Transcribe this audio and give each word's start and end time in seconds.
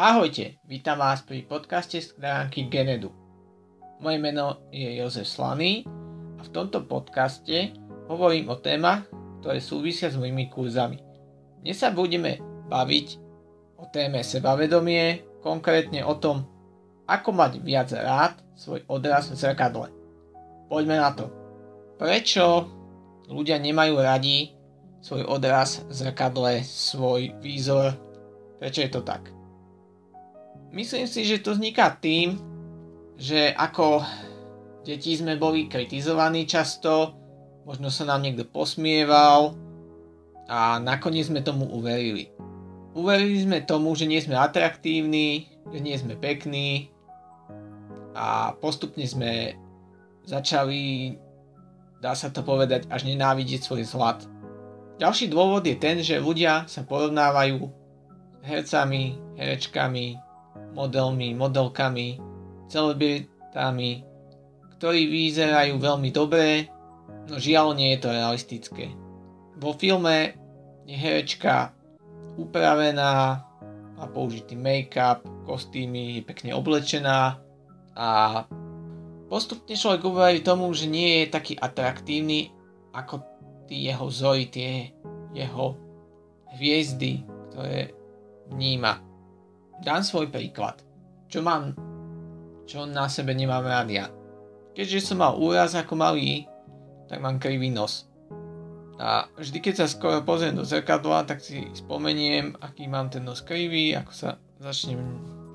Ahojte, 0.00 0.56
vítam 0.64 0.96
vás 0.96 1.20
pri 1.20 1.44
podcaste 1.44 2.00
stránky 2.00 2.72
Genedu. 2.72 3.12
Moje 4.00 4.16
meno 4.16 4.64
je 4.72 4.96
Jozef 4.96 5.28
Slaný 5.28 5.84
a 6.40 6.40
v 6.40 6.52
tomto 6.56 6.88
podcaste 6.88 7.76
hovorím 8.08 8.48
o 8.48 8.56
témach, 8.56 9.04
ktoré 9.44 9.60
súvisia 9.60 10.08
s 10.08 10.16
mojimi 10.16 10.48
kurzami. 10.48 10.96
Dnes 11.60 11.76
sa 11.76 11.92
budeme 11.92 12.40
baviť 12.72 13.06
o 13.76 13.92
téme 13.92 14.24
sebavedomie, 14.24 15.20
konkrétne 15.44 16.00
o 16.08 16.16
tom, 16.16 16.48
ako 17.04 17.36
mať 17.36 17.60
viac 17.60 17.92
rád 17.92 18.40
svoj 18.56 18.80
odraz 18.88 19.28
v 19.28 19.36
zrkadle. 19.36 19.92
Poďme 20.72 20.96
na 20.96 21.12
to. 21.12 21.28
Prečo 22.00 22.72
ľudia 23.28 23.60
nemajú 23.60 24.00
radi 24.00 24.56
svoj 25.04 25.28
odraz 25.28 25.84
v 25.84 25.92
zrkadle, 25.92 26.64
svoj 26.64 27.36
výzor? 27.44 27.92
Prečo 28.56 28.80
je 28.80 28.92
to 28.96 29.04
tak? 29.04 29.36
Myslím 30.70 31.10
si, 31.10 31.26
že 31.26 31.42
to 31.42 31.58
vzniká 31.58 31.98
tým, 31.98 32.38
že 33.18 33.50
ako 33.58 34.06
deti 34.86 35.18
sme 35.18 35.34
boli 35.34 35.66
kritizovaní 35.66 36.46
často, 36.46 37.18
možno 37.66 37.90
sa 37.90 38.06
nám 38.06 38.22
niekto 38.22 38.46
posmieval 38.46 39.58
a 40.46 40.78
nakoniec 40.78 41.26
sme 41.26 41.42
tomu 41.42 41.66
uverili. 41.74 42.30
Uverili 42.94 43.42
sme 43.42 43.66
tomu, 43.66 43.98
že 43.98 44.06
nie 44.06 44.22
sme 44.22 44.38
atraktívni, 44.38 45.50
že 45.74 45.78
nie 45.82 45.98
sme 45.98 46.14
pekní 46.14 46.94
a 48.14 48.54
postupne 48.54 49.02
sme 49.10 49.58
začali, 50.22 51.14
dá 51.98 52.14
sa 52.14 52.30
to 52.30 52.46
povedať, 52.46 52.86
až 52.94 53.10
nenávidieť 53.10 53.66
svoj 53.66 53.82
zlat. 53.82 54.22
Ďalší 55.02 55.34
dôvod 55.34 55.66
je 55.66 55.74
ten, 55.74 55.98
že 55.98 56.22
ľudia 56.22 56.62
sa 56.70 56.86
porovnávajú 56.86 57.58
hercami, 58.46 59.18
herečkami, 59.34 60.29
modelmi, 60.74 61.34
modelkami, 61.34 62.20
celebritami, 62.70 64.06
ktorí 64.78 65.00
vyzerajú 65.10 65.76
veľmi 65.76 66.10
dobre, 66.14 66.70
no 67.28 67.36
žiaľ 67.36 67.76
nie 67.76 67.94
je 67.94 68.00
to 68.00 68.08
realistické. 68.14 68.86
Vo 69.60 69.76
filme 69.76 70.34
je 70.88 70.96
herečka 70.96 71.74
upravená, 72.40 73.44
má 74.00 74.04
použitý 74.08 74.56
make-up, 74.56 75.20
kostýmy, 75.44 76.20
je 76.20 76.22
pekne 76.24 76.56
oblečená 76.56 77.36
a 77.92 78.08
postupne 79.28 79.76
človek 79.76 80.02
uverí 80.06 80.40
tomu, 80.40 80.72
že 80.72 80.88
nie 80.88 81.22
je 81.22 81.34
taký 81.34 81.54
atraktívny 81.60 82.48
ako 82.96 83.20
tí 83.68 83.86
jeho 83.86 84.08
vzory, 84.08 84.48
tie 84.48 84.96
jeho 85.36 85.76
hviezdy, 86.56 87.22
ktoré 87.52 87.94
vníma 88.50 89.09
dám 89.80 90.04
svoj 90.04 90.28
príklad. 90.28 90.80
Čo 91.30 91.40
mám, 91.40 91.72
čo 92.68 92.84
na 92.84 93.08
sebe 93.08 93.32
nemám 93.32 93.64
rád 93.64 93.88
ja. 93.88 94.06
Keďže 94.76 95.12
som 95.12 95.20
mal 95.20 95.36
úraz 95.36 95.74
ako 95.74 95.98
malý, 95.98 96.46
tak 97.10 97.18
mám 97.18 97.42
krivý 97.42 97.72
nos. 97.72 98.06
A 99.00 99.26
vždy, 99.40 99.64
keď 99.64 99.74
sa 99.80 99.86
skoro 99.88 100.20
pozriem 100.20 100.52
do 100.52 100.62
zrkadla, 100.62 101.24
tak 101.24 101.40
si 101.40 101.64
spomeniem, 101.72 102.52
aký 102.60 102.84
mám 102.84 103.08
ten 103.08 103.24
nos 103.24 103.40
krivý, 103.40 103.96
ako 103.96 104.12
sa 104.12 104.30
začnem 104.60 105.00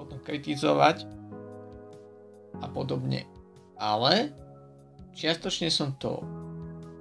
potom 0.00 0.16
kritizovať 0.24 1.04
a 2.64 2.66
podobne. 2.72 3.28
Ale 3.76 4.32
čiastočne 5.12 5.68
som 5.68 5.92
to 6.00 6.24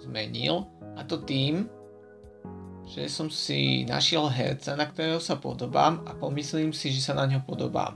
zmenil 0.00 0.64
a 0.96 1.04
to 1.04 1.20
tým, 1.20 1.68
že 2.90 3.06
som 3.06 3.30
si 3.30 3.86
našiel 3.86 4.26
herca, 4.26 4.74
na 4.74 4.90
ktorého 4.90 5.22
sa 5.22 5.38
podobám 5.38 6.02
a 6.10 6.18
pomyslím 6.18 6.74
si, 6.74 6.90
že 6.90 7.06
sa 7.06 7.14
na 7.14 7.22
ňo 7.30 7.46
podobám. 7.46 7.94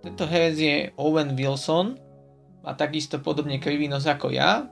Tento 0.00 0.24
herec 0.24 0.56
je 0.56 0.76
Owen 0.96 1.36
Wilson, 1.36 2.00
má 2.64 2.72
takisto 2.72 3.20
podobne 3.20 3.60
krivý 3.60 3.84
nos 3.84 4.08
ako 4.08 4.32
ja, 4.32 4.64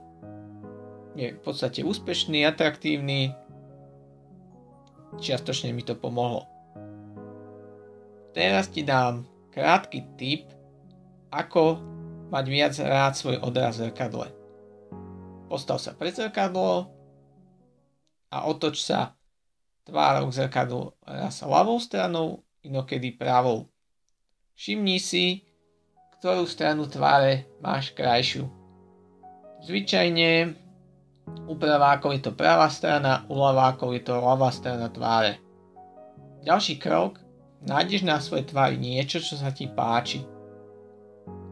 je 1.13 1.37
v 1.37 1.41
podstate 1.45 1.85
úspešný, 1.85 2.49
atraktívny, 2.49 3.29
čiastočne 5.21 5.69
mi 5.69 5.85
to 5.85 5.93
pomohlo. 5.93 6.49
Teraz 8.33 8.73
ti 8.73 8.81
dám 8.81 9.23
krátky 9.53 10.17
tip, 10.17 10.49
ako 11.29 11.79
mať 12.33 12.45
viac 12.49 12.73
rád 12.81 13.13
svoj 13.13 13.37
odraz 13.39 13.77
v 13.77 13.87
zrkadle. 13.87 14.27
Postav 15.45 15.77
sa 15.77 15.93
pred 15.93 16.11
zrkadlo, 16.11 16.89
a 18.35 18.51
otoč 18.51 18.83
sa 18.83 19.15
tvárou 19.87 20.27
k 20.27 20.43
zrkadlu 20.43 20.91
raz 21.07 21.39
ľavou 21.39 21.79
stranou, 21.79 22.43
inokedy 22.67 23.15
pravou. 23.15 23.71
Všimni 24.59 24.99
si, 24.99 25.47
ktorú 26.19 26.43
stranu 26.43 26.83
tváre 26.91 27.47
máš 27.63 27.95
krajšiu. 27.95 28.43
Zvyčajne 29.63 30.51
u 31.47 31.55
pravákov 31.55 32.11
je 32.19 32.21
to 32.27 32.31
pravá 32.35 32.67
strana, 32.67 33.23
u 33.31 33.39
ľavákov 33.39 33.95
je 33.95 34.01
to 34.03 34.19
ľavá 34.19 34.51
strana 34.51 34.91
tváre. 34.91 35.39
Ďalší 36.43 36.75
krok, 36.75 37.23
nájdeš 37.63 38.03
na 38.03 38.19
svojej 38.19 38.51
tvári 38.51 38.75
niečo, 38.75 39.23
čo 39.23 39.39
sa 39.39 39.49
ti 39.55 39.71
páči. 39.71 40.27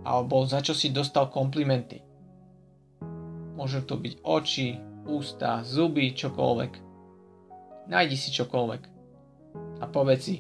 Alebo 0.04 0.44
za 0.44 0.60
čo 0.60 0.76
si 0.76 0.92
dostal 0.92 1.32
komplimenty. 1.32 2.04
Môžu 3.56 3.88
to 3.88 3.96
byť 3.96 4.14
oči, 4.22 4.93
ústa, 5.08 5.64
zuby, 5.64 6.16
čokoľvek. 6.16 6.72
Najdi 7.92 8.16
si 8.16 8.30
čokoľvek. 8.32 8.82
A 9.80 9.86
povedz 9.86 10.22
si, 10.24 10.38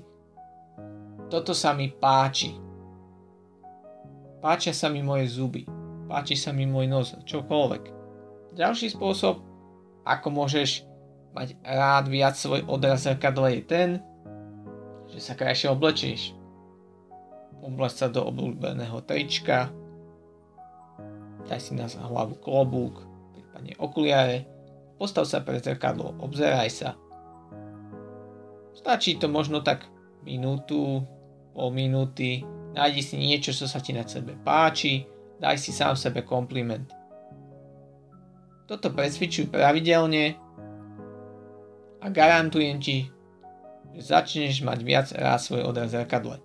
toto 1.27 1.51
sa 1.51 1.75
mi 1.75 1.91
páči. 1.91 2.55
Páčia 4.39 4.75
sa 4.75 4.91
mi 4.91 5.03
moje 5.03 5.27
zuby. 5.31 5.67
Páči 6.07 6.35
sa 6.35 6.51
mi 6.51 6.67
môj 6.67 6.87
nos, 6.87 7.15
čokoľvek. 7.25 7.83
Ďalší 8.53 8.93
spôsob, 8.93 9.41
ako 10.03 10.27
môžeš 10.29 10.85
mať 11.33 11.57
rád 11.65 12.05
viac 12.11 12.37
svoj 12.37 12.61
odraz 12.69 13.09
zrkadla 13.09 13.49
je 13.57 13.61
ten, 13.65 13.89
že 15.09 15.19
sa 15.19 15.33
krajšie 15.33 15.73
oblečieš. 15.73 16.37
Obleč 17.63 17.95
sa 17.95 18.11
do 18.11 18.21
obľúbeného 18.27 18.99
trička, 19.07 19.71
daj 21.47 21.59
si 21.63 21.73
na 21.73 21.87
hlavu 21.87 22.35
klobúk, 22.37 23.01
prípadne 23.33 23.73
okuliare 23.79 24.52
Postav 25.03 25.27
sa 25.27 25.43
pred 25.43 25.59
zrkadlo, 25.59 26.15
obzeraj 26.23 26.71
sa. 26.71 26.95
Stačí 28.71 29.19
to 29.19 29.27
možno 29.27 29.59
tak 29.59 29.83
minútu, 30.23 31.03
pol 31.51 31.75
minúty, 31.75 32.47
nájdi 32.71 33.03
si 33.03 33.19
niečo, 33.19 33.51
čo 33.51 33.67
sa 33.67 33.83
ti 33.83 33.91
na 33.91 34.07
sebe 34.07 34.39
páči, 34.47 35.03
daj 35.43 35.59
si 35.59 35.75
sám 35.75 35.99
sebe 35.99 36.23
kompliment. 36.23 36.87
Toto 38.63 38.95
presvičuj 38.95 39.51
pravidelne 39.51 40.39
a 41.99 42.07
garantujem 42.07 42.79
ti, 42.79 43.11
že 43.99 44.07
začneš 44.07 44.63
mať 44.63 44.79
viac 44.87 45.11
rád 45.11 45.43
svoj 45.43 45.67
odraz 45.67 45.91
zrkadle. 45.91 46.39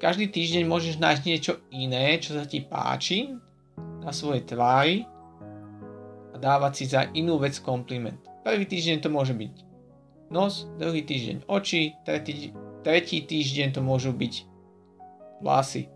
Každý 0.00 0.32
týždeň 0.32 0.64
môžeš 0.64 0.96
nájsť 0.96 1.22
niečo 1.28 1.60
iné, 1.76 2.16
čo 2.24 2.40
sa 2.40 2.48
ti 2.48 2.64
páči 2.64 3.36
na 4.00 4.16
svojej 4.16 4.48
tvári 4.48 5.19
dávať 6.40 6.72
si 6.74 6.84
za 6.88 7.06
inú 7.12 7.36
vec 7.36 7.54
kompliment. 7.60 8.18
Prvý 8.40 8.64
týždeň 8.64 9.04
to 9.04 9.12
môže 9.12 9.36
byť 9.36 9.70
nos, 10.30 10.70
druhý 10.78 11.02
týždeň 11.02 11.44
oči, 11.50 11.98
tretí, 12.06 12.54
tretí 12.86 13.18
týždeň 13.26 13.76
to 13.76 13.80
môžu 13.82 14.14
byť 14.14 14.34
vlasy. 15.42 15.90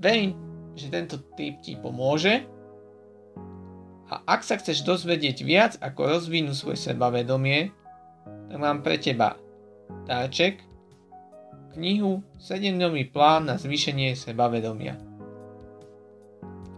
Verím, 0.00 0.34
že 0.74 0.90
tento 0.92 1.20
tip 1.36 1.60
ti 1.60 1.76
pomôže 1.76 2.44
a 4.06 4.22
ak 4.24 4.40
sa 4.42 4.56
chceš 4.56 4.86
dozvedieť 4.86 5.44
viac 5.44 5.72
ako 5.82 6.16
rozvinúť 6.16 6.56
svoje 6.56 6.78
sebavedomie, 6.80 7.74
tak 8.24 8.58
mám 8.58 8.80
pre 8.80 8.96
teba 8.96 9.36
dáček, 10.08 10.62
knihu 11.76 12.24
7-dňový 12.40 13.12
plán 13.12 13.52
na 13.52 13.60
zvýšenie 13.60 14.16
sebavedomia. 14.16 14.96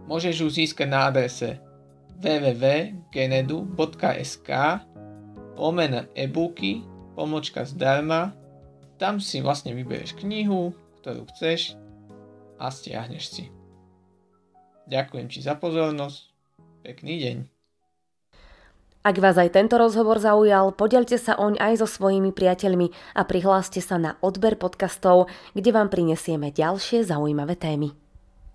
Môžeš 0.08 0.34
ju 0.42 0.48
získať 0.48 0.88
na 0.88 1.06
adrese 1.06 1.60
www.genedu.sk 2.18 4.50
lomena 5.58 6.06
e-booky, 6.14 6.86
pomočka 7.18 7.66
zdarma, 7.66 8.30
tam 8.98 9.18
si 9.18 9.42
vlastne 9.42 9.74
vyberieš 9.74 10.14
knihu, 10.22 10.70
ktorú 11.02 11.26
chceš 11.34 11.74
a 12.58 12.70
stiahneš 12.70 13.24
si. 13.30 13.44
Ďakujem 14.90 15.26
ti 15.30 15.42
za 15.42 15.54
pozornosť, 15.58 16.18
pekný 16.86 17.14
deň. 17.22 17.36
Ak 19.06 19.16
vás 19.22 19.38
aj 19.38 19.54
tento 19.54 19.78
rozhovor 19.78 20.18
zaujal, 20.18 20.74
podelte 20.74 21.16
sa 21.16 21.38
oň 21.38 21.56
aj 21.62 21.80
so 21.80 21.86
svojimi 21.86 22.34
priateľmi 22.34 22.90
a 23.14 23.22
prihláste 23.24 23.78
sa 23.78 23.96
na 23.96 24.18
odber 24.20 24.58
podcastov, 24.58 25.30
kde 25.54 25.70
vám 25.70 25.88
prinesieme 25.88 26.50
ďalšie 26.50 27.06
zaujímavé 27.06 27.54
témy. 27.54 27.94